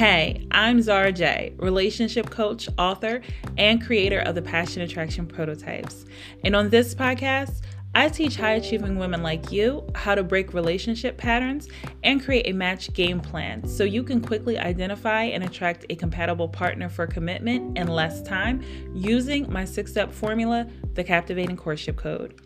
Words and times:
Hey, 0.00 0.46
I'm 0.50 0.80
Zara 0.80 1.12
J, 1.12 1.52
relationship 1.58 2.30
coach, 2.30 2.70
author, 2.78 3.20
and 3.58 3.84
creator 3.84 4.20
of 4.20 4.34
the 4.34 4.40
Passion 4.40 4.80
Attraction 4.80 5.26
Prototypes. 5.26 6.06
And 6.42 6.56
on 6.56 6.70
this 6.70 6.94
podcast, 6.94 7.60
I 7.92 8.08
teach 8.08 8.36
high 8.36 8.52
achieving 8.52 8.98
women 8.98 9.22
like 9.22 9.50
you 9.50 9.84
how 9.96 10.14
to 10.14 10.22
break 10.22 10.54
relationship 10.54 11.16
patterns 11.16 11.68
and 12.04 12.24
create 12.24 12.46
a 12.46 12.52
match 12.52 12.92
game 12.92 13.18
plan 13.18 13.66
so 13.66 13.82
you 13.82 14.04
can 14.04 14.20
quickly 14.20 14.58
identify 14.58 15.24
and 15.24 15.42
attract 15.42 15.86
a 15.90 15.96
compatible 15.96 16.48
partner 16.48 16.88
for 16.88 17.08
commitment 17.08 17.76
in 17.76 17.88
less 17.88 18.22
time 18.22 18.62
using 18.94 19.52
my 19.52 19.64
six 19.64 19.90
step 19.90 20.12
formula, 20.12 20.68
the 20.94 21.02
Captivating 21.02 21.56
Courtship 21.56 21.96
Code. 21.96 22.40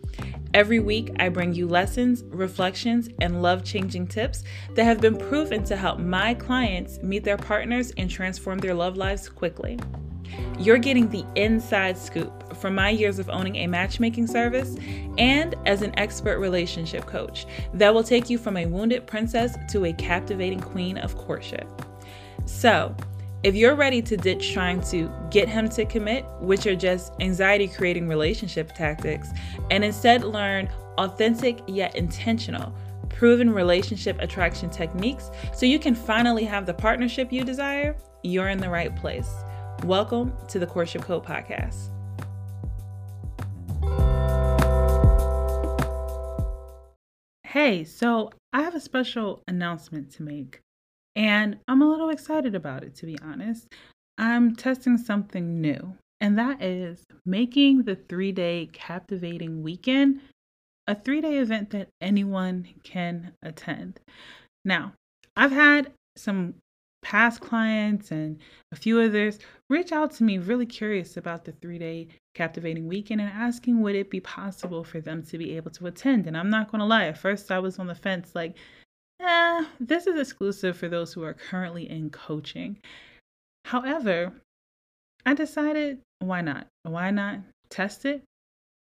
Every 0.55 0.79
week, 0.79 1.11
I 1.19 1.29
bring 1.29 1.53
you 1.53 1.67
lessons, 1.67 2.23
reflections, 2.29 3.09
and 3.19 3.41
love 3.43 3.63
changing 3.63 4.07
tips 4.07 4.43
that 4.73 4.85
have 4.85 5.01
been 5.01 5.17
proven 5.17 5.63
to 5.65 5.75
help 5.75 5.99
my 5.99 6.33
clients 6.33 6.97
meet 7.03 7.23
their 7.23 7.37
partners 7.37 7.91
and 7.97 8.09
transform 8.09 8.59
their 8.59 8.73
love 8.73 8.97
lives 8.97 9.29
quickly. 9.29 9.77
You're 10.59 10.77
getting 10.77 11.09
the 11.09 11.25
inside 11.35 11.97
scoop 11.97 12.55
from 12.55 12.75
my 12.75 12.89
years 12.89 13.19
of 13.19 13.29
owning 13.29 13.57
a 13.57 13.67
matchmaking 13.67 14.27
service 14.27 14.75
and 15.17 15.55
as 15.65 15.81
an 15.81 15.97
expert 15.99 16.39
relationship 16.39 17.05
coach 17.05 17.45
that 17.73 17.93
will 17.93 18.03
take 18.03 18.29
you 18.29 18.37
from 18.37 18.57
a 18.57 18.65
wounded 18.65 19.05
princess 19.05 19.57
to 19.71 19.85
a 19.85 19.93
captivating 19.93 20.59
queen 20.59 20.97
of 20.97 21.17
courtship. 21.17 21.67
So, 22.45 22.95
if 23.43 23.53
you're 23.53 23.75
ready 23.75 24.01
to 24.01 24.17
ditch 24.17 24.53
trying 24.53 24.81
to 24.89 25.11
get 25.29 25.47
him 25.47 25.69
to 25.69 25.85
commit, 25.85 26.25
which 26.39 26.65
are 26.65 26.75
just 26.75 27.13
anxiety 27.19 27.67
creating 27.67 28.07
relationship 28.07 28.73
tactics, 28.73 29.29
and 29.69 29.83
instead 29.83 30.23
learn 30.23 30.67
authentic 30.97 31.59
yet 31.67 31.95
intentional, 31.95 32.73
proven 33.09 33.51
relationship 33.51 34.17
attraction 34.19 34.69
techniques 34.69 35.29
so 35.53 35.65
you 35.65 35.77
can 35.77 35.93
finally 35.93 36.43
have 36.43 36.65
the 36.65 36.73
partnership 36.73 37.31
you 37.31 37.43
desire, 37.43 37.95
you're 38.23 38.49
in 38.49 38.57
the 38.57 38.69
right 38.69 38.95
place. 38.95 39.29
Welcome 39.83 40.33
to 40.47 40.57
the 40.57 40.65
Courtship 40.65 41.03
Code 41.03 41.23
Podcast. 41.23 41.89
Hey, 47.43 47.83
so 47.83 48.31
I 48.51 48.61
have 48.61 48.73
a 48.73 48.79
special 48.79 49.43
announcement 49.47 50.11
to 50.13 50.23
make, 50.23 50.61
and 51.15 51.59
I'm 51.67 51.81
a 51.81 51.89
little 51.89 52.09
excited 52.09 52.55
about 52.55 52.83
it, 52.83 52.95
to 52.95 53.05
be 53.05 53.17
honest. 53.21 53.67
I'm 54.17 54.55
testing 54.55 54.97
something 54.97 55.61
new, 55.61 55.95
and 56.19 56.39
that 56.39 56.63
is 56.63 57.03
making 57.25 57.83
the 57.83 57.95
three 57.95 58.31
day 58.31 58.69
captivating 58.73 59.61
weekend 59.61 60.21
a 60.87 60.95
three 60.95 61.21
day 61.21 61.37
event 61.37 61.71
that 61.71 61.89
anyone 62.01 62.67
can 62.83 63.33
attend. 63.43 63.99
Now, 64.63 64.93
I've 65.35 65.51
had 65.51 65.91
some 66.15 66.55
past 67.05 67.39
clients 67.39 68.09
and 68.09 68.39
a 68.71 68.75
few 68.75 68.99
others 68.99 69.37
reach 69.69 69.91
out 69.91 70.09
to 70.09 70.23
me 70.23 70.39
really 70.39 70.65
curious 70.65 71.17
about 71.17 71.45
the 71.45 71.51
three 71.51 71.77
day 71.77 72.07
captivating 72.33 72.87
weekend 72.87 73.21
and 73.21 73.29
asking 73.29 73.79
would 73.79 73.93
it 73.93 74.09
be 74.09 74.19
possible 74.19 74.83
for 74.83 74.99
them 74.99 75.21
to 75.21 75.37
be 75.37 75.55
able 75.55 75.69
to 75.69 75.85
attend. 75.85 76.25
And 76.25 76.35
I'm 76.35 76.49
not 76.49 76.71
going 76.71 76.79
to 76.79 76.85
lie, 76.85 77.05
at 77.05 77.19
first 77.19 77.51
I 77.51 77.59
was 77.59 77.77
on 77.77 77.85
the 77.85 77.93
fence 77.93 78.31
like, 78.33 78.57
eh, 79.21 79.65
this 79.79 80.07
is 80.07 80.19
exclusive 80.19 80.75
for 80.75 80.89
those 80.89 81.13
who 81.13 81.21
are 81.21 81.35
currently 81.35 81.87
in 81.87 82.09
coaching. 82.09 82.79
However, 83.65 84.33
I 85.27 85.35
decided 85.35 85.99
why 86.19 86.41
not? 86.41 86.65
Why 86.83 87.11
not 87.11 87.37
test 87.69 88.05
it 88.05 88.23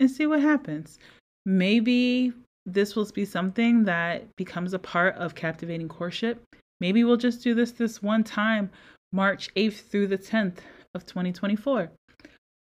and 0.02 0.12
see 0.12 0.28
what 0.28 0.42
happens? 0.42 1.00
Maybe 1.46 2.34
this 2.66 2.94
will 2.94 3.06
be 3.06 3.24
something 3.24 3.86
that 3.86 4.36
becomes 4.36 4.74
a 4.74 4.80
part 4.80 5.16
of 5.16 5.34
captivating 5.34 5.88
courtship 5.88 6.44
Maybe 6.82 7.04
we'll 7.04 7.16
just 7.16 7.44
do 7.44 7.54
this 7.54 7.72
this 7.72 8.02
one 8.02 8.24
time, 8.24 8.72
March 9.14 9.54
8th 9.54 9.90
through 9.90 10.08
the 10.08 10.18
10th 10.18 10.58
of 10.96 11.06
2024. 11.06 11.92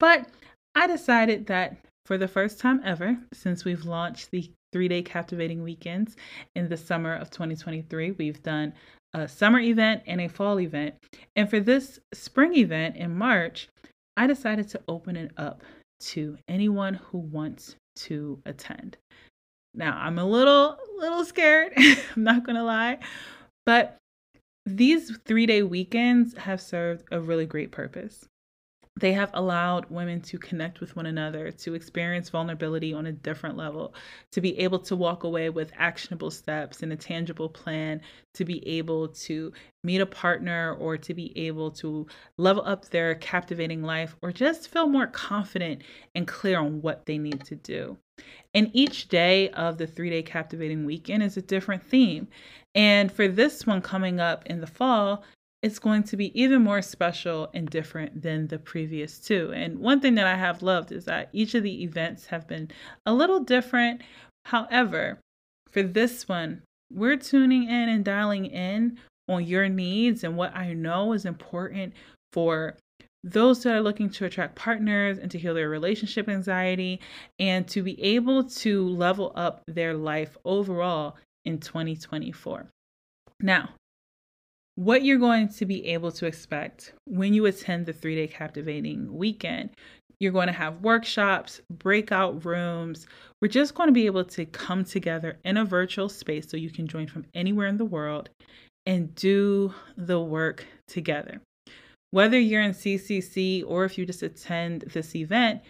But 0.00 0.26
I 0.74 0.86
decided 0.86 1.46
that 1.46 1.76
for 2.06 2.16
the 2.16 2.26
first 2.26 2.58
time 2.58 2.80
ever, 2.82 3.18
since 3.32 3.64
we've 3.64 3.84
launched 3.84 4.30
the 4.30 4.50
three 4.72 4.88
day 4.88 5.02
captivating 5.02 5.62
weekends 5.62 6.16
in 6.54 6.68
the 6.68 6.76
summer 6.76 7.14
of 7.14 7.30
2023, 7.30 8.12
we've 8.12 8.42
done 8.42 8.72
a 9.12 9.28
summer 9.28 9.60
event 9.60 10.02
and 10.06 10.20
a 10.20 10.28
fall 10.28 10.60
event. 10.60 10.94
And 11.36 11.48
for 11.48 11.60
this 11.60 11.98
spring 12.14 12.54
event 12.56 12.96
in 12.96 13.16
March, 13.16 13.68
I 14.16 14.26
decided 14.26 14.68
to 14.70 14.80
open 14.88 15.16
it 15.16 15.32
up 15.36 15.62
to 15.98 16.38
anyone 16.48 16.94
who 16.94 17.18
wants 17.18 17.76
to 17.96 18.40
attend. 18.46 18.96
Now, 19.74 19.98
I'm 20.00 20.18
a 20.18 20.24
little 20.24 20.78
little 20.96 21.24
scared, 21.24 21.72
I'm 21.76 22.24
not 22.24 22.44
going 22.44 22.56
to 22.56 22.62
lie, 22.62 22.98
but 23.66 23.98
these 24.66 25.16
three 25.24 25.46
day 25.46 25.62
weekends 25.62 26.36
have 26.36 26.60
served 26.60 27.04
a 27.12 27.20
really 27.20 27.46
great 27.46 27.70
purpose. 27.70 28.28
They 28.98 29.12
have 29.12 29.30
allowed 29.34 29.90
women 29.90 30.22
to 30.22 30.38
connect 30.38 30.80
with 30.80 30.96
one 30.96 31.04
another, 31.04 31.50
to 31.50 31.74
experience 31.74 32.30
vulnerability 32.30 32.94
on 32.94 33.06
a 33.06 33.12
different 33.12 33.56
level, 33.56 33.94
to 34.32 34.40
be 34.40 34.58
able 34.58 34.78
to 34.80 34.96
walk 34.96 35.24
away 35.24 35.50
with 35.50 35.72
actionable 35.76 36.30
steps 36.30 36.82
and 36.82 36.92
a 36.92 36.96
tangible 36.96 37.50
plan, 37.50 38.00
to 38.34 38.44
be 38.46 38.66
able 38.66 39.08
to 39.08 39.52
meet 39.84 40.00
a 40.00 40.06
partner 40.06 40.74
or 40.80 40.96
to 40.96 41.12
be 41.12 41.36
able 41.36 41.70
to 41.72 42.06
level 42.38 42.62
up 42.64 42.86
their 42.86 43.14
captivating 43.16 43.82
life 43.82 44.16
or 44.22 44.32
just 44.32 44.68
feel 44.68 44.88
more 44.88 45.06
confident 45.08 45.82
and 46.14 46.26
clear 46.26 46.58
on 46.58 46.80
what 46.80 47.04
they 47.04 47.18
need 47.18 47.44
to 47.44 47.54
do. 47.56 47.98
And 48.54 48.70
each 48.72 49.08
day 49.08 49.50
of 49.50 49.76
the 49.76 49.86
three 49.86 50.08
day 50.08 50.22
captivating 50.22 50.86
weekend 50.86 51.22
is 51.22 51.36
a 51.36 51.42
different 51.42 51.82
theme. 51.82 52.28
And 52.74 53.12
for 53.12 53.28
this 53.28 53.66
one 53.66 53.82
coming 53.82 54.20
up 54.20 54.46
in 54.46 54.60
the 54.60 54.66
fall, 54.66 55.22
it's 55.62 55.78
going 55.78 56.02
to 56.04 56.16
be 56.16 56.38
even 56.40 56.62
more 56.62 56.82
special 56.82 57.50
and 57.54 57.68
different 57.68 58.22
than 58.22 58.46
the 58.48 58.58
previous 58.58 59.18
two. 59.18 59.52
And 59.54 59.78
one 59.78 60.00
thing 60.00 60.14
that 60.16 60.26
I 60.26 60.36
have 60.36 60.62
loved 60.62 60.92
is 60.92 61.06
that 61.06 61.30
each 61.32 61.54
of 61.54 61.62
the 61.62 61.82
events 61.82 62.26
have 62.26 62.46
been 62.46 62.70
a 63.04 63.12
little 63.12 63.40
different. 63.40 64.02
However, 64.44 65.18
for 65.70 65.82
this 65.82 66.28
one, 66.28 66.62
we're 66.92 67.16
tuning 67.16 67.64
in 67.64 67.88
and 67.88 68.04
dialing 68.04 68.46
in 68.46 68.98
on 69.28 69.44
your 69.44 69.68
needs 69.68 70.22
and 70.22 70.36
what 70.36 70.54
I 70.54 70.72
know 70.72 71.12
is 71.12 71.24
important 71.24 71.94
for 72.32 72.76
those 73.24 73.62
that 73.62 73.74
are 73.74 73.80
looking 73.80 74.08
to 74.08 74.24
attract 74.24 74.54
partners 74.54 75.18
and 75.18 75.30
to 75.32 75.38
heal 75.38 75.54
their 75.54 75.68
relationship 75.68 76.28
anxiety 76.28 77.00
and 77.40 77.66
to 77.68 77.82
be 77.82 78.00
able 78.00 78.44
to 78.44 78.88
level 78.88 79.32
up 79.34 79.62
their 79.66 79.94
life 79.94 80.36
overall 80.44 81.16
in 81.44 81.58
2024. 81.58 82.66
Now, 83.40 83.70
what 84.76 85.02
you're 85.04 85.18
going 85.18 85.48
to 85.48 85.64
be 85.64 85.86
able 85.86 86.12
to 86.12 86.26
expect 86.26 86.92
when 87.06 87.34
you 87.34 87.46
attend 87.46 87.86
the 87.86 87.92
three 87.92 88.14
day 88.14 88.26
captivating 88.26 89.12
weekend. 89.12 89.70
You're 90.20 90.32
going 90.32 90.46
to 90.46 90.52
have 90.52 90.80
workshops, 90.80 91.60
breakout 91.70 92.44
rooms. 92.44 93.06
We're 93.42 93.48
just 93.48 93.74
going 93.74 93.88
to 93.88 93.92
be 93.92 94.06
able 94.06 94.24
to 94.24 94.46
come 94.46 94.84
together 94.84 95.38
in 95.44 95.58
a 95.58 95.64
virtual 95.64 96.08
space 96.08 96.48
so 96.48 96.56
you 96.56 96.70
can 96.70 96.86
join 96.86 97.06
from 97.06 97.26
anywhere 97.34 97.66
in 97.66 97.76
the 97.76 97.84
world 97.84 98.30
and 98.86 99.14
do 99.14 99.74
the 99.96 100.20
work 100.20 100.64
together. 100.88 101.40
Whether 102.12 102.38
you're 102.38 102.62
in 102.62 102.72
CCC 102.72 103.62
or 103.66 103.84
if 103.84 103.98
you 103.98 104.06
just 104.06 104.22
attend 104.22 104.82
this 104.92 105.14
event, 105.14 105.60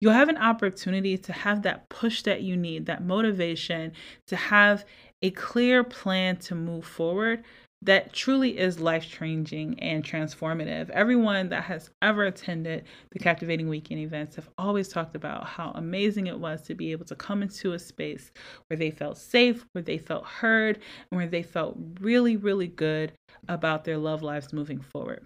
you'll 0.00 0.12
have 0.12 0.28
an 0.28 0.36
opportunity 0.36 1.18
to 1.18 1.32
have 1.32 1.62
that 1.62 1.88
push 1.88 2.22
that 2.22 2.42
you 2.42 2.56
need, 2.56 2.86
that 2.86 3.04
motivation, 3.04 3.92
to 4.28 4.36
have 4.36 4.84
a 5.22 5.30
clear 5.30 5.82
plan 5.82 6.36
to 6.36 6.54
move 6.54 6.84
forward 6.84 7.42
that 7.86 8.12
truly 8.12 8.58
is 8.58 8.80
life 8.80 9.08
changing 9.08 9.78
and 9.78 10.04
transformative. 10.04 10.90
Everyone 10.90 11.48
that 11.50 11.62
has 11.62 11.90
ever 12.02 12.24
attended 12.24 12.84
the 13.12 13.18
Captivating 13.20 13.68
Weekend 13.68 14.00
events 14.00 14.34
have 14.36 14.48
always 14.58 14.88
talked 14.88 15.14
about 15.14 15.46
how 15.46 15.70
amazing 15.76 16.26
it 16.26 16.38
was 16.38 16.62
to 16.62 16.74
be 16.74 16.90
able 16.90 17.06
to 17.06 17.14
come 17.14 17.42
into 17.42 17.72
a 17.72 17.78
space 17.78 18.32
where 18.66 18.76
they 18.76 18.90
felt 18.90 19.18
safe, 19.18 19.64
where 19.72 19.82
they 19.82 19.98
felt 19.98 20.24
heard, 20.24 20.80
and 21.10 21.18
where 21.18 21.28
they 21.28 21.44
felt 21.44 21.78
really, 22.00 22.36
really 22.36 22.66
good 22.66 23.12
about 23.48 23.84
their 23.84 23.98
love 23.98 24.22
lives 24.22 24.52
moving 24.52 24.80
forward. 24.80 25.24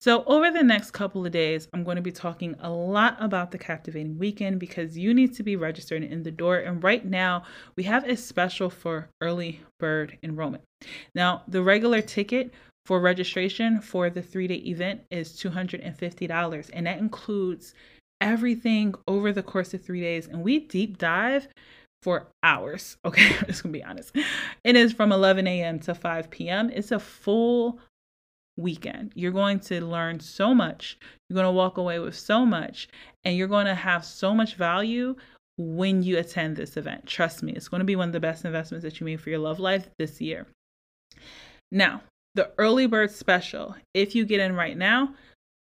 So, 0.00 0.24
over 0.24 0.50
the 0.50 0.62
next 0.62 0.92
couple 0.92 1.26
of 1.26 1.32
days, 1.32 1.68
I'm 1.74 1.84
going 1.84 1.96
to 1.96 2.02
be 2.02 2.10
talking 2.10 2.56
a 2.60 2.70
lot 2.70 3.18
about 3.20 3.50
the 3.50 3.58
Captivating 3.58 4.18
Weekend 4.18 4.58
because 4.58 4.96
you 4.96 5.12
need 5.12 5.34
to 5.34 5.42
be 5.42 5.56
registered 5.56 6.02
in 6.02 6.22
the 6.22 6.30
door. 6.30 6.56
And 6.56 6.82
right 6.82 7.04
now, 7.04 7.44
we 7.76 7.82
have 7.82 8.08
a 8.08 8.16
special 8.16 8.70
for 8.70 9.10
early 9.20 9.60
bird 9.78 10.16
enrollment. 10.22 10.64
Now, 11.14 11.42
the 11.48 11.62
regular 11.62 12.00
ticket 12.00 12.54
for 12.86 12.98
registration 12.98 13.82
for 13.82 14.08
the 14.08 14.22
three 14.22 14.46
day 14.46 14.54
event 14.54 15.02
is 15.10 15.34
$250, 15.34 16.70
and 16.72 16.86
that 16.86 16.98
includes 16.98 17.74
everything 18.22 18.94
over 19.06 19.32
the 19.32 19.42
course 19.42 19.74
of 19.74 19.82
three 19.82 20.00
days. 20.00 20.28
And 20.28 20.42
we 20.42 20.60
deep 20.60 20.96
dive 20.96 21.46
for 22.02 22.28
hours. 22.42 22.96
Okay, 23.04 23.36
I'm 23.38 23.46
just 23.46 23.62
gonna 23.62 23.74
be 23.74 23.84
honest. 23.84 24.16
It 24.64 24.76
is 24.76 24.94
from 24.94 25.12
11 25.12 25.46
a.m. 25.46 25.78
to 25.80 25.94
5 25.94 26.30
p.m. 26.30 26.70
It's 26.70 26.90
a 26.90 26.98
full 26.98 27.80
weekend. 28.60 29.12
You're 29.14 29.32
going 29.32 29.60
to 29.60 29.84
learn 29.84 30.20
so 30.20 30.54
much. 30.54 30.98
You're 31.28 31.34
going 31.34 31.46
to 31.46 31.50
walk 31.50 31.78
away 31.78 31.98
with 31.98 32.16
so 32.16 32.44
much, 32.44 32.88
and 33.24 33.36
you're 33.36 33.48
going 33.48 33.66
to 33.66 33.74
have 33.74 34.04
so 34.04 34.34
much 34.34 34.54
value 34.54 35.16
when 35.58 36.02
you 36.02 36.18
attend 36.18 36.56
this 36.56 36.76
event. 36.76 37.06
Trust 37.06 37.42
me, 37.42 37.52
it's 37.52 37.68
going 37.68 37.80
to 37.80 37.84
be 37.84 37.96
one 37.96 38.08
of 38.08 38.12
the 38.12 38.20
best 38.20 38.44
investments 38.44 38.84
that 38.84 38.98
you 38.98 39.04
made 39.04 39.20
for 39.20 39.30
your 39.30 39.38
love 39.38 39.60
life 39.60 39.88
this 39.98 40.20
year. 40.20 40.46
Now, 41.70 42.02
the 42.34 42.50
early 42.58 42.86
bird 42.86 43.10
special, 43.10 43.74
if 43.94 44.14
you 44.14 44.24
get 44.24 44.40
in 44.40 44.54
right 44.54 44.76
now, 44.76 45.14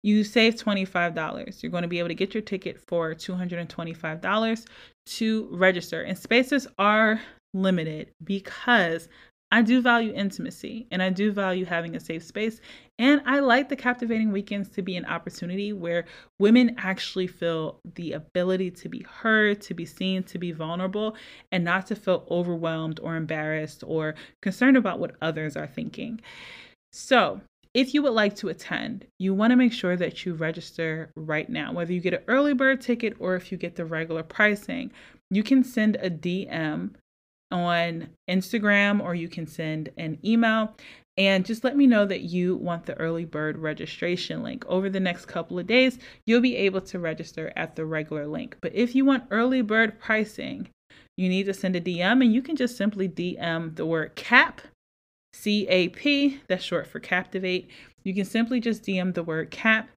you 0.02 0.22
save 0.22 0.56
$25. 0.56 1.62
You're 1.62 1.72
going 1.72 1.82
to 1.82 1.88
be 1.88 1.98
able 1.98 2.08
to 2.08 2.14
get 2.14 2.34
your 2.34 2.42
ticket 2.42 2.78
for 2.78 3.14
$225 3.14 4.66
to 5.06 5.48
register. 5.50 6.02
And 6.02 6.16
spaces 6.16 6.66
are 6.78 7.20
limited 7.54 8.10
because 8.22 9.08
I 9.54 9.62
do 9.62 9.80
value 9.80 10.12
intimacy 10.12 10.88
and 10.90 11.00
I 11.00 11.10
do 11.10 11.30
value 11.30 11.64
having 11.64 11.94
a 11.94 12.00
safe 12.00 12.24
space. 12.24 12.60
And 12.98 13.22
I 13.24 13.38
like 13.38 13.68
the 13.68 13.76
captivating 13.76 14.32
weekends 14.32 14.68
to 14.70 14.82
be 14.82 14.96
an 14.96 15.04
opportunity 15.04 15.72
where 15.72 16.06
women 16.40 16.74
actually 16.76 17.28
feel 17.28 17.78
the 17.94 18.14
ability 18.14 18.72
to 18.72 18.88
be 18.88 19.06
heard, 19.08 19.60
to 19.60 19.72
be 19.72 19.86
seen, 19.86 20.24
to 20.24 20.38
be 20.38 20.50
vulnerable, 20.50 21.14
and 21.52 21.62
not 21.62 21.86
to 21.86 21.94
feel 21.94 22.26
overwhelmed 22.32 22.98
or 23.00 23.14
embarrassed 23.14 23.84
or 23.86 24.16
concerned 24.42 24.76
about 24.76 24.98
what 24.98 25.14
others 25.22 25.56
are 25.56 25.68
thinking. 25.68 26.20
So, 26.92 27.40
if 27.74 27.94
you 27.94 28.02
would 28.02 28.12
like 28.12 28.34
to 28.36 28.48
attend, 28.48 29.06
you 29.20 29.34
want 29.34 29.52
to 29.52 29.56
make 29.56 29.72
sure 29.72 29.94
that 29.96 30.26
you 30.26 30.34
register 30.34 31.12
right 31.14 31.48
now. 31.48 31.72
Whether 31.72 31.92
you 31.92 32.00
get 32.00 32.14
an 32.14 32.24
early 32.26 32.54
bird 32.54 32.80
ticket 32.80 33.14
or 33.20 33.36
if 33.36 33.52
you 33.52 33.58
get 33.58 33.76
the 33.76 33.84
regular 33.84 34.24
pricing, 34.24 34.90
you 35.30 35.44
can 35.44 35.62
send 35.62 35.94
a 35.96 36.10
DM 36.10 36.94
on 37.54 38.08
Instagram 38.28 39.02
or 39.02 39.14
you 39.14 39.28
can 39.28 39.46
send 39.46 39.90
an 39.96 40.18
email 40.24 40.74
and 41.16 41.46
just 41.46 41.62
let 41.62 41.76
me 41.76 41.86
know 41.86 42.04
that 42.04 42.22
you 42.22 42.56
want 42.56 42.86
the 42.86 42.98
early 42.98 43.24
bird 43.24 43.56
registration 43.58 44.42
link. 44.42 44.64
Over 44.66 44.90
the 44.90 44.98
next 44.98 45.26
couple 45.26 45.58
of 45.58 45.66
days, 45.66 45.98
you'll 46.26 46.40
be 46.40 46.56
able 46.56 46.80
to 46.82 46.98
register 46.98 47.52
at 47.54 47.76
the 47.76 47.86
regular 47.86 48.26
link. 48.26 48.56
But 48.60 48.74
if 48.74 48.96
you 48.96 49.04
want 49.04 49.24
early 49.30 49.62
bird 49.62 50.00
pricing, 50.00 50.68
you 51.16 51.28
need 51.28 51.46
to 51.46 51.54
send 51.54 51.76
a 51.76 51.80
DM 51.80 52.22
and 52.22 52.34
you 52.34 52.42
can 52.42 52.56
just 52.56 52.76
simply 52.76 53.08
DM 53.08 53.76
the 53.76 53.86
word 53.86 54.16
CAP 54.16 54.60
CAP, 55.42 56.40
that's 56.48 56.64
short 56.64 56.86
for 56.86 57.00
Captivate. 57.00 57.68
You 58.04 58.14
can 58.14 58.24
simply 58.24 58.60
just 58.60 58.84
DM 58.84 59.14
the 59.14 59.22
word 59.22 59.50
CAP 59.50 59.88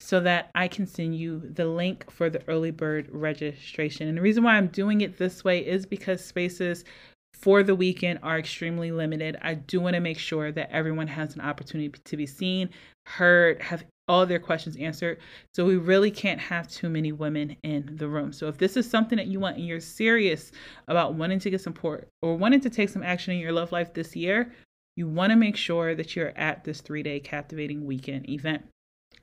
so 0.00 0.20
that 0.20 0.50
I 0.54 0.68
can 0.68 0.86
send 0.86 1.16
you 1.16 1.40
the 1.40 1.66
link 1.66 2.10
for 2.10 2.30
the 2.30 2.46
early 2.48 2.70
bird 2.70 3.08
registration. 3.10 4.08
And 4.08 4.18
the 4.18 4.22
reason 4.22 4.44
why 4.44 4.56
I'm 4.56 4.68
doing 4.68 5.00
it 5.00 5.18
this 5.18 5.42
way 5.42 5.66
is 5.66 5.86
because 5.86 6.24
spaces 6.24 6.84
for 7.32 7.62
the 7.62 7.74
weekend 7.74 8.20
are 8.22 8.38
extremely 8.38 8.90
limited. 8.90 9.36
I 9.42 9.54
do 9.54 9.80
want 9.80 9.94
to 9.94 10.00
make 10.00 10.18
sure 10.18 10.52
that 10.52 10.70
everyone 10.70 11.06
has 11.08 11.34
an 11.34 11.40
opportunity 11.40 11.88
to 12.04 12.16
be 12.16 12.26
seen, 12.26 12.70
heard, 13.06 13.60
have 13.60 13.84
all 14.08 14.24
their 14.24 14.38
questions 14.38 14.76
answered. 14.76 15.18
So 15.54 15.64
we 15.64 15.76
really 15.76 16.10
can't 16.10 16.40
have 16.40 16.68
too 16.68 16.88
many 16.88 17.12
women 17.12 17.56
in 17.62 17.96
the 17.96 18.08
room. 18.08 18.32
So 18.32 18.48
if 18.48 18.58
this 18.58 18.76
is 18.76 18.88
something 18.88 19.16
that 19.16 19.26
you 19.26 19.40
want 19.40 19.56
and 19.56 19.66
you're 19.66 19.80
serious 19.80 20.52
about 20.88 21.14
wanting 21.14 21.40
to 21.40 21.50
get 21.50 21.60
support 21.60 22.08
or 22.22 22.36
wanting 22.36 22.60
to 22.60 22.70
take 22.70 22.88
some 22.88 23.02
action 23.02 23.34
in 23.34 23.40
your 23.40 23.52
love 23.52 23.72
life 23.72 23.92
this 23.92 24.14
year, 24.14 24.52
you 24.94 25.08
want 25.08 25.30
to 25.30 25.36
make 25.36 25.56
sure 25.56 25.94
that 25.94 26.16
you're 26.16 26.32
at 26.36 26.64
this 26.64 26.80
three 26.80 27.02
day 27.02 27.20
captivating 27.20 27.84
weekend 27.84 28.30
event. 28.30 28.62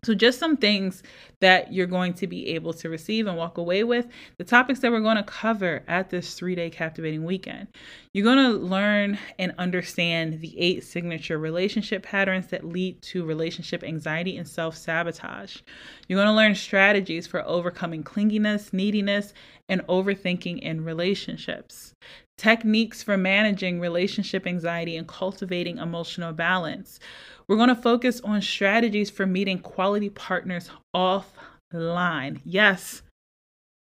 So, 0.03 0.13
just 0.13 0.39
some 0.39 0.57
things 0.57 1.03
that 1.39 1.73
you're 1.73 1.87
going 1.87 2.13
to 2.13 2.27
be 2.27 2.49
able 2.49 2.73
to 2.73 2.89
receive 2.89 3.27
and 3.27 3.37
walk 3.37 3.57
away 3.57 3.83
with. 3.83 4.07
The 4.37 4.43
topics 4.43 4.79
that 4.79 4.91
we're 4.91 5.01
going 5.01 5.17
to 5.17 5.23
cover 5.23 5.83
at 5.87 6.09
this 6.09 6.35
three 6.35 6.55
day 6.55 6.69
captivating 6.69 7.23
weekend. 7.23 7.67
You're 8.13 8.23
going 8.23 8.37
to 8.37 8.57
learn 8.57 9.17
and 9.39 9.53
understand 9.57 10.41
the 10.41 10.57
eight 10.59 10.83
signature 10.83 11.37
relationship 11.37 12.03
patterns 12.03 12.47
that 12.47 12.65
lead 12.65 13.01
to 13.03 13.25
relationship 13.25 13.83
anxiety 13.83 14.37
and 14.37 14.47
self 14.47 14.77
sabotage. 14.77 15.57
You're 16.07 16.17
going 16.17 16.27
to 16.27 16.33
learn 16.33 16.55
strategies 16.55 17.27
for 17.27 17.45
overcoming 17.45 18.03
clinginess, 18.03 18.71
neediness, 18.71 19.33
and 19.69 19.81
overthinking 19.87 20.59
in 20.59 20.83
relationships 20.83 21.95
techniques 22.37 23.03
for 23.03 23.17
managing 23.17 23.79
relationship 23.79 24.47
anxiety 24.47 24.97
and 24.97 25.07
cultivating 25.07 25.77
emotional 25.77 26.33
balance. 26.33 26.99
We're 27.47 27.57
going 27.57 27.69
to 27.69 27.75
focus 27.75 28.21
on 28.21 28.41
strategies 28.41 29.09
for 29.09 29.25
meeting 29.25 29.59
quality 29.59 30.09
partners 30.09 30.69
offline. 30.95 32.39
Yes, 32.43 33.01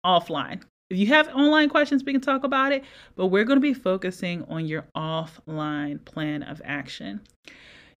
offline. 0.04 0.62
If 0.90 0.96
you 0.96 1.08
have 1.08 1.28
online 1.28 1.68
questions, 1.68 2.02
we 2.04 2.12
can 2.12 2.22
talk 2.22 2.44
about 2.44 2.72
it, 2.72 2.82
but 3.14 3.26
we're 3.26 3.44
going 3.44 3.58
to 3.58 3.60
be 3.60 3.74
focusing 3.74 4.44
on 4.44 4.66
your 4.66 4.86
offline 4.96 6.02
plan 6.04 6.42
of 6.42 6.62
action. 6.64 7.20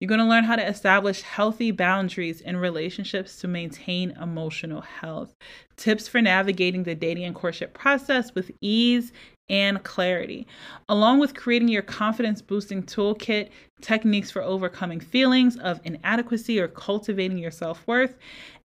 You're 0.00 0.08
going 0.08 0.20
to 0.20 0.26
learn 0.26 0.44
how 0.44 0.56
to 0.56 0.66
establish 0.66 1.22
healthy 1.22 1.72
boundaries 1.72 2.40
in 2.40 2.56
relationships 2.56 3.36
to 3.40 3.48
maintain 3.48 4.12
emotional 4.12 4.80
health. 4.80 5.34
Tips 5.76 6.06
for 6.06 6.22
navigating 6.22 6.84
the 6.84 6.94
dating 6.94 7.24
and 7.24 7.34
courtship 7.34 7.74
process 7.74 8.32
with 8.34 8.52
ease 8.60 9.12
and 9.50 9.82
clarity, 9.82 10.46
along 10.88 11.20
with 11.20 11.34
creating 11.34 11.68
your 11.68 11.82
confidence 11.82 12.42
boosting 12.42 12.82
toolkit, 12.82 13.50
techniques 13.80 14.30
for 14.30 14.42
overcoming 14.42 15.00
feelings 15.00 15.56
of 15.58 15.80
inadequacy 15.84 16.60
or 16.60 16.68
cultivating 16.68 17.38
your 17.38 17.50
self 17.50 17.86
worth. 17.86 18.16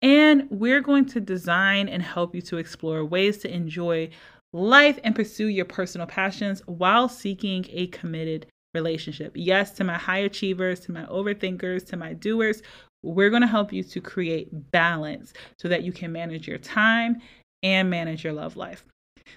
And 0.01 0.47
we're 0.49 0.81
going 0.81 1.05
to 1.07 1.19
design 1.19 1.87
and 1.87 2.01
help 2.01 2.33
you 2.33 2.41
to 2.43 2.57
explore 2.57 3.05
ways 3.05 3.37
to 3.39 3.53
enjoy 3.53 4.09
life 4.53 4.99
and 5.03 5.15
pursue 5.15 5.47
your 5.47 5.65
personal 5.65 6.07
passions 6.07 6.61
while 6.65 7.07
seeking 7.07 7.65
a 7.69 7.87
committed 7.87 8.47
relationship. 8.73 9.33
Yes, 9.35 9.71
to 9.71 9.83
my 9.83 9.97
high 9.97 10.19
achievers, 10.19 10.79
to 10.81 10.91
my 10.91 11.05
overthinkers, 11.05 11.85
to 11.87 11.97
my 11.97 12.13
doers, 12.13 12.61
we're 13.03 13.29
going 13.29 13.41
to 13.41 13.47
help 13.47 13.73
you 13.73 13.83
to 13.83 14.01
create 14.01 14.71
balance 14.71 15.33
so 15.57 15.67
that 15.67 15.83
you 15.83 15.91
can 15.91 16.11
manage 16.11 16.47
your 16.47 16.57
time 16.57 17.21
and 17.63 17.89
manage 17.89 18.23
your 18.23 18.33
love 18.33 18.55
life. 18.55 18.85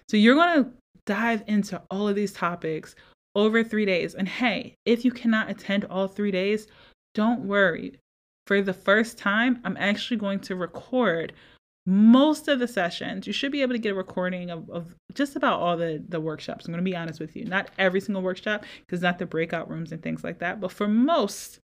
So 0.08 0.16
you're 0.16 0.34
going 0.34 0.64
to 0.64 0.70
dive 1.06 1.42
into 1.46 1.80
all 1.90 2.08
of 2.08 2.16
these 2.16 2.32
topics 2.32 2.94
over 3.34 3.64
three 3.64 3.84
days. 3.84 4.14
And 4.14 4.28
hey, 4.28 4.76
if 4.84 5.04
you 5.04 5.10
cannot 5.10 5.50
attend 5.50 5.84
all 5.84 6.08
three 6.08 6.30
days, 6.30 6.66
don't 7.14 7.40
worry. 7.40 7.98
For 8.46 8.60
the 8.60 8.72
first 8.72 9.18
time, 9.18 9.60
I'm 9.64 9.76
actually 9.76 10.18
going 10.18 10.40
to 10.40 10.56
record 10.56 11.32
most 11.86 12.48
of 12.48 12.58
the 12.58 12.68
sessions. 12.68 13.26
You 13.26 13.32
should 13.32 13.52
be 13.52 13.62
able 13.62 13.74
to 13.74 13.78
get 13.78 13.92
a 13.92 13.96
recording 13.96 14.50
of, 14.50 14.68
of 14.70 14.94
just 15.12 15.36
about 15.36 15.60
all 15.60 15.76
the, 15.76 16.02
the 16.08 16.20
workshops. 16.20 16.64
I'm 16.66 16.72
going 16.72 16.84
to 16.84 16.90
be 16.90 16.96
honest 16.96 17.20
with 17.20 17.36
you. 17.36 17.44
Not 17.44 17.70
every 17.78 18.00
single 18.00 18.22
workshop, 18.22 18.64
because 18.80 19.02
not 19.02 19.18
the 19.18 19.26
breakout 19.26 19.70
rooms 19.70 19.92
and 19.92 20.02
things 20.02 20.24
like 20.24 20.38
that. 20.38 20.60
But 20.60 20.72
for 20.72 20.88
most 20.88 21.58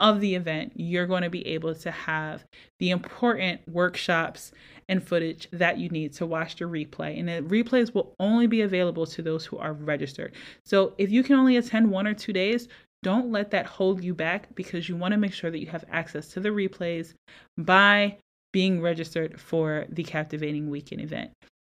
of 0.00 0.20
the 0.20 0.34
event, 0.34 0.72
you're 0.76 1.06
going 1.06 1.22
to 1.22 1.30
be 1.30 1.46
able 1.46 1.74
to 1.74 1.90
have 1.90 2.44
the 2.78 2.90
important 2.90 3.66
workshops 3.68 4.52
and 4.88 5.06
footage 5.06 5.48
that 5.52 5.78
you 5.78 5.88
need 5.90 6.12
to 6.14 6.26
watch 6.26 6.56
the 6.56 6.64
replay. 6.64 7.18
And 7.18 7.28
the 7.28 7.42
replays 7.42 7.94
will 7.94 8.14
only 8.18 8.46
be 8.46 8.62
available 8.62 9.06
to 9.06 9.22
those 9.22 9.44
who 9.44 9.58
are 9.58 9.74
registered. 9.74 10.34
So 10.64 10.94
if 10.98 11.10
you 11.10 11.22
can 11.22 11.36
only 11.36 11.56
attend 11.56 11.90
one 11.90 12.06
or 12.06 12.14
two 12.14 12.32
days, 12.32 12.68
don't 13.02 13.30
let 13.30 13.50
that 13.52 13.66
hold 13.66 14.02
you 14.02 14.14
back 14.14 14.54
because 14.54 14.88
you 14.88 14.96
want 14.96 15.12
to 15.12 15.18
make 15.18 15.32
sure 15.32 15.50
that 15.50 15.60
you 15.60 15.66
have 15.66 15.84
access 15.90 16.28
to 16.28 16.40
the 16.40 16.48
replays 16.48 17.14
by 17.56 18.16
being 18.52 18.80
registered 18.80 19.38
for 19.40 19.86
the 19.90 20.02
Captivating 20.02 20.70
Weekend 20.70 21.02
event. 21.02 21.30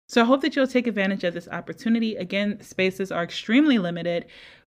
So 0.09 0.23
I 0.23 0.25
hope 0.25 0.40
that 0.40 0.57
you'll 0.57 0.66
take 0.66 0.87
advantage 0.87 1.25
of 1.25 1.35
this 1.35 1.49
opportunity. 1.49 2.16
Again, 2.16 2.61
spaces 2.61 3.12
are 3.12 3.23
extremely 3.23 3.78
limited, 3.78 4.26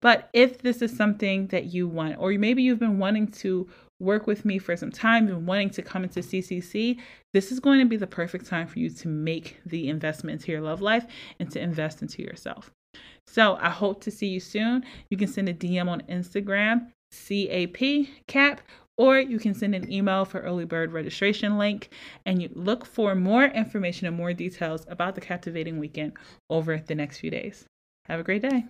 but 0.03 0.29
if 0.33 0.59
this 0.59 0.83
is 0.83 0.97
something 0.97 1.49
that 1.49 1.67
you 1.67 1.89
want, 1.89 2.17
or 2.19 2.31
maybe 2.33 2.63
you've 2.63 2.79
been 2.79 2.99
wanting 2.99 3.29
to 3.29 3.69
work 4.01 4.27
with 4.27 4.45
me 4.45 4.59
for 4.59 4.77
some 4.77 4.91
time, 4.91 5.27
been 5.27 5.47
wanting 5.47 5.71
to 5.71 5.83
come 5.83 6.05
into 6.05 6.21
CCC, 6.21 6.99
this 7.33 7.51
is 7.51 7.61
going 7.61 7.81
to 7.81 7.87
be 7.87 7.97
the 7.97 8.07
perfect 8.07 8.47
time 8.47 8.67
for 8.67 8.79
you 8.79 8.91
to 8.91 9.09
make 9.09 9.59
the 9.67 9.89
investment 9.89 10.41
into 10.41 10.53
your 10.53 10.61
love 10.61 10.83
life 10.83 11.07
and 11.39 11.51
to 11.53 11.61
invest 11.61 12.03
into 12.03 12.23
yourself. 12.23 12.71
So 13.27 13.57
I 13.61 13.71
hope 13.71 14.03
to 14.03 14.11
see 14.11 14.29
you 14.29 14.41
soon. 14.41 14.85
You 15.11 15.17
can 15.17 15.29
send 15.29 15.49
a 15.49 15.55
DM 15.55 15.89
on 15.89 16.03
Instagram, 16.03 16.91
CAP, 17.11 18.09
CAP, 18.27 18.61
or 18.99 19.19
you 19.19 19.39
can 19.39 19.55
send 19.55 19.75
an 19.75 19.93
email 19.93 20.25
for 20.25 20.41
early 20.41 20.65
bird 20.65 20.93
registration 20.93 21.59
link 21.59 21.91
and 22.25 22.41
you 22.41 22.49
look 22.55 22.87
for 22.87 23.15
more 23.15 23.45
information 23.45 24.07
and 24.07 24.17
more 24.17 24.33
details 24.33 24.87
about 24.89 25.15
the 25.15 25.21
captivating 25.21 25.79
weekend 25.79 26.13
over 26.49 26.79
the 26.79 26.95
next 26.95 27.19
few 27.19 27.31
days. 27.31 27.67
Have 28.07 28.21
a 28.21 28.25
great 28.25 28.43
day. 28.43 28.65